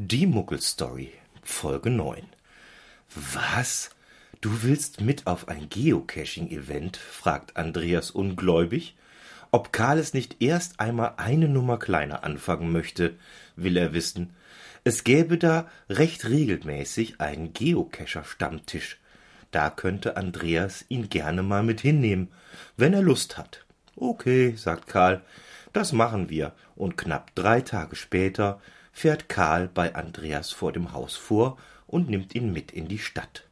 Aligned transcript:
Die 0.00 0.28
Muggelstory, 0.28 1.12
Folge 1.42 1.90
9. 1.90 2.22
Was? 3.34 3.90
Du 4.40 4.62
willst 4.62 5.00
mit 5.00 5.26
auf 5.26 5.48
ein 5.48 5.68
Geocaching-Event? 5.68 6.96
fragt 6.96 7.56
Andreas 7.56 8.12
ungläubig. 8.12 8.94
Ob 9.50 9.72
Karl 9.72 9.98
es 9.98 10.14
nicht 10.14 10.40
erst 10.40 10.78
einmal 10.78 11.14
eine 11.16 11.48
Nummer 11.48 11.80
kleiner 11.80 12.22
anfangen 12.22 12.70
möchte, 12.70 13.16
will 13.56 13.76
er 13.76 13.92
wissen. 13.92 14.36
Es 14.84 15.02
gäbe 15.02 15.36
da 15.36 15.68
recht 15.90 16.28
regelmäßig 16.28 17.20
einen 17.20 17.52
Geocacher-Stammtisch. 17.52 19.00
Da 19.50 19.68
könnte 19.68 20.16
Andreas 20.16 20.84
ihn 20.88 21.08
gerne 21.08 21.42
mal 21.42 21.64
mit 21.64 21.80
hinnehmen, 21.80 22.28
wenn 22.76 22.94
er 22.94 23.02
Lust 23.02 23.36
hat. 23.36 23.64
Okay, 23.96 24.54
sagt 24.54 24.86
Karl, 24.86 25.22
das 25.72 25.92
machen 25.92 26.30
wir, 26.30 26.52
und 26.76 26.96
knapp 26.96 27.34
drei 27.34 27.62
Tage 27.62 27.96
später 27.96 28.60
fährt 28.98 29.28
Karl 29.28 29.68
bei 29.68 29.94
Andreas 29.94 30.50
vor 30.50 30.72
dem 30.72 30.92
Haus 30.92 31.14
vor 31.16 31.56
und 31.86 32.10
nimmt 32.10 32.34
ihn 32.34 32.52
mit 32.52 32.72
in 32.72 32.88
die 32.88 32.98
Stadt. 32.98 33.44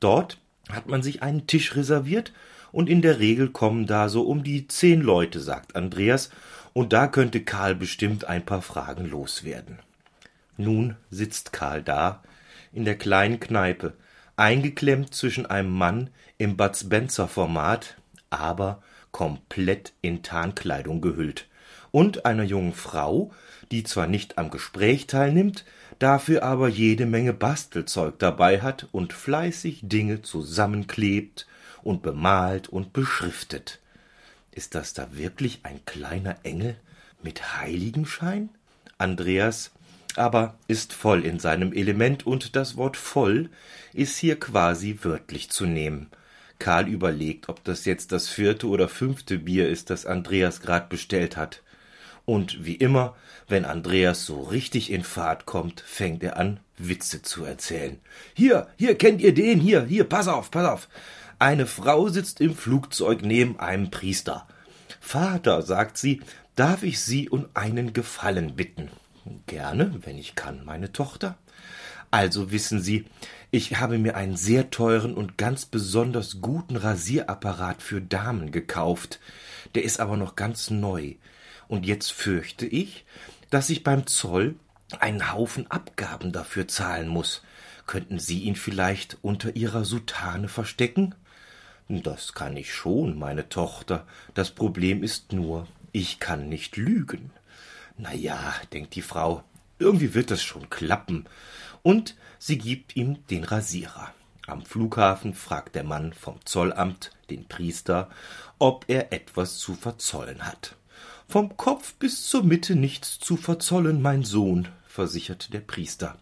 Dort 0.00 0.38
hat 0.68 0.88
man 0.88 1.02
sich 1.02 1.22
einen 1.22 1.46
Tisch 1.46 1.76
reserviert 1.76 2.32
und 2.72 2.88
in 2.88 3.00
der 3.00 3.20
Regel 3.20 3.50
kommen 3.50 3.86
da 3.86 4.08
so 4.08 4.22
um 4.22 4.42
die 4.42 4.66
zehn 4.66 5.00
Leute, 5.00 5.38
sagt 5.38 5.76
Andreas, 5.76 6.30
und 6.72 6.92
da 6.92 7.06
könnte 7.06 7.44
Karl 7.44 7.76
bestimmt 7.76 8.24
ein 8.24 8.44
paar 8.44 8.62
Fragen 8.62 9.06
loswerden. 9.06 9.78
Nun 10.56 10.96
sitzt 11.08 11.52
Karl 11.52 11.82
da, 11.82 12.22
in 12.72 12.84
der 12.84 12.98
kleinen 12.98 13.38
Kneipe, 13.38 13.94
eingeklemmt 14.36 15.14
zwischen 15.14 15.46
einem 15.46 15.70
Mann 15.70 16.10
im 16.36 16.56
Bud 16.56 16.76
Spencer 16.76 17.28
Format, 17.28 17.96
aber 18.30 18.82
komplett 19.12 19.92
in 20.00 20.24
Tarnkleidung 20.24 21.00
gehüllt, 21.00 21.46
und 21.94 22.26
einer 22.26 22.42
jungen 22.42 22.72
Frau, 22.72 23.30
die 23.70 23.84
zwar 23.84 24.08
nicht 24.08 24.36
am 24.36 24.50
Gespräch 24.50 25.06
teilnimmt, 25.06 25.64
dafür 26.00 26.42
aber 26.42 26.66
jede 26.66 27.06
Menge 27.06 27.32
Bastelzeug 27.32 28.18
dabei 28.18 28.62
hat 28.62 28.88
und 28.90 29.12
fleißig 29.12 29.78
Dinge 29.84 30.20
zusammenklebt 30.20 31.46
und 31.84 32.02
bemalt 32.02 32.68
und 32.68 32.92
beschriftet. 32.92 33.78
Ist 34.50 34.74
das 34.74 34.92
da 34.92 35.06
wirklich 35.12 35.60
ein 35.62 35.84
kleiner 35.86 36.38
Engel 36.42 36.74
mit 37.22 37.60
Heiligenschein? 37.60 38.48
Andreas 38.98 39.70
aber 40.16 40.58
ist 40.66 40.94
voll 40.94 41.24
in 41.24 41.38
seinem 41.38 41.72
Element 41.72 42.26
und 42.26 42.56
das 42.56 42.76
Wort 42.76 42.96
voll 42.96 43.50
ist 43.92 44.18
hier 44.18 44.40
quasi 44.40 44.98
wörtlich 45.02 45.48
zu 45.50 45.64
nehmen. 45.64 46.08
Karl 46.58 46.88
überlegt, 46.88 47.48
ob 47.48 47.62
das 47.62 47.84
jetzt 47.84 48.10
das 48.10 48.28
vierte 48.28 48.66
oder 48.66 48.88
fünfte 48.88 49.38
Bier 49.38 49.68
ist, 49.68 49.90
das 49.90 50.06
Andreas 50.06 50.60
grad 50.60 50.88
bestellt 50.88 51.36
hat. 51.36 51.62
Und 52.24 52.64
wie 52.64 52.76
immer, 52.76 53.14
wenn 53.48 53.64
Andreas 53.64 54.24
so 54.24 54.42
richtig 54.42 54.90
in 54.90 55.04
Fahrt 55.04 55.46
kommt, 55.46 55.80
fängt 55.80 56.22
er 56.22 56.38
an, 56.38 56.60
Witze 56.78 57.22
zu 57.22 57.44
erzählen. 57.44 58.00
Hier, 58.34 58.68
hier, 58.76 58.96
kennt 58.96 59.20
ihr 59.20 59.34
den? 59.34 59.60
Hier, 59.60 59.84
hier, 59.84 60.04
pass 60.04 60.28
auf, 60.28 60.50
pass 60.50 60.66
auf. 60.66 60.88
Eine 61.38 61.66
Frau 61.66 62.08
sitzt 62.08 62.40
im 62.40 62.56
Flugzeug 62.56 63.22
neben 63.22 63.60
einem 63.60 63.90
Priester. 63.90 64.46
Vater, 65.00 65.62
sagt 65.62 65.98
sie, 65.98 66.22
darf 66.56 66.82
ich 66.82 67.00
Sie 67.00 67.28
um 67.28 67.46
einen 67.52 67.92
Gefallen 67.92 68.56
bitten? 68.56 68.90
Gerne, 69.46 69.94
wenn 70.04 70.16
ich 70.16 70.34
kann, 70.34 70.64
meine 70.64 70.92
Tochter. 70.92 71.36
Also 72.10 72.52
wissen 72.52 72.80
Sie, 72.80 73.04
ich 73.50 73.76
habe 73.76 73.98
mir 73.98 74.16
einen 74.16 74.36
sehr 74.36 74.70
teuren 74.70 75.14
und 75.14 75.36
ganz 75.36 75.66
besonders 75.66 76.40
guten 76.40 76.76
Rasierapparat 76.76 77.82
für 77.82 78.00
Damen 78.00 78.50
gekauft. 78.50 79.20
Der 79.74 79.84
ist 79.84 80.00
aber 80.00 80.16
noch 80.16 80.36
ganz 80.36 80.70
neu. 80.70 81.14
Und 81.68 81.86
jetzt 81.86 82.12
fürchte 82.12 82.66
ich, 82.66 83.04
dass 83.50 83.70
ich 83.70 83.84
beim 83.84 84.06
Zoll 84.06 84.56
einen 85.00 85.32
Haufen 85.32 85.70
Abgaben 85.70 86.32
dafür 86.32 86.68
zahlen 86.68 87.08
muss. 87.08 87.42
Könnten 87.86 88.18
Sie 88.18 88.40
ihn 88.40 88.56
vielleicht 88.56 89.18
unter 89.22 89.56
Ihrer 89.56 89.84
Soutane 89.84 90.48
verstecken? 90.48 91.14
Das 91.88 92.32
kann 92.32 92.56
ich 92.56 92.72
schon, 92.72 93.18
meine 93.18 93.48
Tochter. 93.48 94.06
Das 94.32 94.50
Problem 94.50 95.02
ist 95.02 95.32
nur, 95.32 95.68
ich 95.92 96.18
kann 96.18 96.48
nicht 96.48 96.76
lügen. 96.76 97.30
Na 97.98 98.14
ja, 98.14 98.54
denkt 98.72 98.94
die 98.94 99.02
Frau, 99.02 99.44
irgendwie 99.78 100.14
wird 100.14 100.30
es 100.30 100.42
schon 100.42 100.70
klappen. 100.70 101.26
Und 101.82 102.16
sie 102.38 102.58
gibt 102.58 102.96
ihm 102.96 103.26
den 103.28 103.44
Rasierer. 103.44 104.12
Am 104.46 104.64
Flughafen 104.64 105.34
fragt 105.34 105.74
der 105.74 105.84
Mann 105.84 106.12
vom 106.12 106.44
Zollamt 106.44 107.10
den 107.30 107.46
Priester, 107.46 108.10
ob 108.58 108.84
er 108.88 109.12
etwas 109.12 109.58
zu 109.58 109.74
verzollen 109.74 110.46
hat. 110.46 110.76
Vom 111.28 111.56
Kopf 111.56 111.94
bis 111.94 112.26
zur 112.26 112.44
Mitte 112.44 112.76
nichts 112.76 113.18
zu 113.18 113.36
verzollen, 113.36 114.02
mein 114.02 114.24
Sohn, 114.24 114.68
versichert 114.86 115.52
der 115.52 115.60
Priester. 115.60 116.16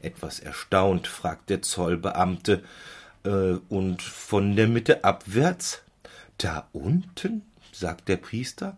Etwas 0.00 0.40
erstaunt 0.40 1.06
fragt 1.06 1.50
der 1.50 1.62
Zollbeamte, 1.62 2.62
äh, 3.24 3.54
und 3.68 4.02
von 4.02 4.56
der 4.56 4.68
Mitte 4.68 5.04
abwärts? 5.04 5.82
Da 6.38 6.68
unten? 6.72 7.42
sagt 7.72 8.08
der 8.08 8.16
Priester. 8.16 8.76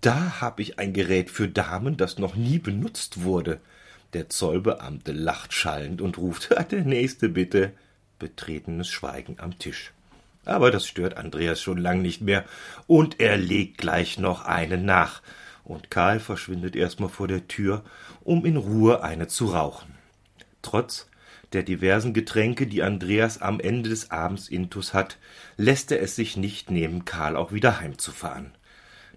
Da 0.00 0.40
hab 0.40 0.60
ich 0.60 0.78
ein 0.78 0.92
Gerät 0.92 1.30
für 1.30 1.48
Damen, 1.48 1.96
das 1.96 2.18
noch 2.18 2.34
nie 2.34 2.58
benutzt 2.58 3.22
wurde. 3.22 3.60
Der 4.12 4.28
Zollbeamte 4.28 5.12
lacht 5.12 5.52
schallend 5.52 6.00
und 6.00 6.18
ruft, 6.18 6.50
der 6.70 6.84
nächste 6.84 7.28
bitte. 7.28 7.72
Betretenes 8.18 8.88
Schweigen 8.88 9.36
am 9.38 9.58
Tisch. 9.58 9.92
Aber 10.46 10.70
das 10.70 10.86
stört 10.86 11.18
Andreas 11.18 11.60
schon 11.60 11.76
lang 11.76 12.00
nicht 12.00 12.22
mehr, 12.22 12.44
und 12.86 13.20
er 13.20 13.36
legt 13.36 13.78
gleich 13.78 14.16
noch 14.16 14.44
einen 14.44 14.86
nach, 14.86 15.20
und 15.64 15.90
Karl 15.90 16.20
verschwindet 16.20 16.76
erstmal 16.76 17.08
vor 17.10 17.28
der 17.28 17.48
Tür, 17.48 17.82
um 18.22 18.46
in 18.46 18.56
Ruhe 18.56 19.02
eine 19.02 19.26
zu 19.26 19.46
rauchen. 19.46 19.94
Trotz 20.62 21.10
der 21.52 21.62
diversen 21.62 22.14
Getränke, 22.14 22.66
die 22.66 22.82
Andreas 22.82 23.40
am 23.40 23.60
Ende 23.60 23.90
des 23.90 24.10
Abends 24.10 24.48
intus 24.48 24.94
hat, 24.94 25.18
lässt 25.56 25.90
er 25.92 26.00
es 26.00 26.16
sich 26.16 26.36
nicht 26.36 26.70
nehmen, 26.70 27.04
Karl 27.04 27.36
auch 27.36 27.52
wieder 27.52 27.80
heimzufahren. 27.80 28.52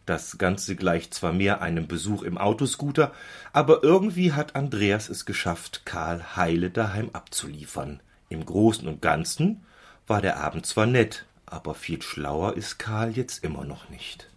Das 0.06 0.40
Ganze 0.40 0.76
gleicht 0.76 1.14
zwar 1.14 1.34
mehr 1.34 1.62
einem 1.62 1.88
Besuch 1.88 2.24
im 2.24 2.40
Autoscooter, 2.40 3.14
aber 3.54 3.84
irgendwie 3.84 4.34
hat 4.34 4.56
Andreas 4.56 5.10
es 5.10 5.26
geschafft, 5.26 5.84
Karl 5.86 6.36
heile 6.36 6.72
daheim 6.72 7.12
abzuliefern. 7.14 8.00
Im 8.30 8.44
Großen 8.44 8.88
und 8.88 9.04
Ganzen 9.04 9.64
war 10.10 10.22
der 10.22 10.38
Abend 10.38 10.66
zwar 10.66 10.86
nett, 10.86 11.26
aber 11.46 11.76
viel 11.76 12.02
schlauer 12.02 12.56
ist 12.56 12.80
Karl 12.80 13.12
jetzt 13.12 13.44
immer 13.44 13.66
noch 13.66 13.90
nicht. 13.90 14.30